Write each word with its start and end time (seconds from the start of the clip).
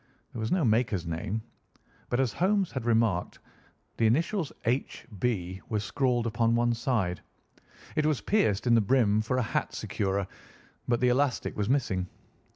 There 0.33 0.39
was 0.39 0.51
no 0.51 0.65
maker's 0.65 1.05
name; 1.05 1.43
but, 2.09 2.19
as 2.19 2.33
Holmes 2.33 2.71
had 2.71 2.85
remarked, 2.85 3.37
the 3.97 4.07
initials 4.07 4.51
"H. 4.65 5.05
B." 5.19 5.61
were 5.69 5.79
scrawled 5.79 6.25
upon 6.25 6.55
one 6.55 6.73
side. 6.73 7.21
It 7.95 8.07
was 8.07 8.19
pierced 8.19 8.65
in 8.65 8.73
the 8.73 8.81
brim 8.81 9.21
for 9.21 9.37
a 9.37 9.43
hat 9.43 9.75
securer, 9.75 10.25
but 10.87 11.01
the 11.01 11.09
elastic 11.09 11.55
was 11.55 11.69
missing. 11.69 12.07